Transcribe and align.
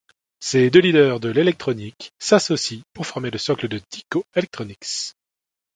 Ces 0.39 0.71
deux 0.71 0.79
leaders 0.79 1.19
de 1.19 1.29
l'électronique 1.29 2.11
s'associent 2.17 2.81
pour 2.91 3.05
former 3.05 3.29
le 3.29 3.37
socle 3.37 3.67
de 3.67 3.77
Tyco 3.77 4.23
Electronics. 4.33 5.13